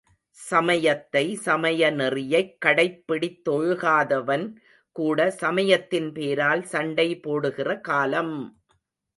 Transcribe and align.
சமயத்தை 0.37 1.23
சமய 1.43 1.91
நெறியைக் 1.91 2.55
கடைப்பிடித்தொழுகாதவன் 2.65 4.47
கூட 4.95 5.29
சமயத்தின் 5.39 6.11
பேரால் 6.11 6.65
சண்டைபோடுகிற 6.71 7.79
காலம்! 7.81 8.35